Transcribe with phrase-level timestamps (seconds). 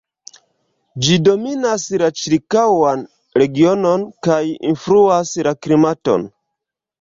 [1.07, 3.03] Ĝi dominas la ĉirkaŭan
[3.41, 4.39] regionon kaj
[4.71, 6.27] influas la klimaton.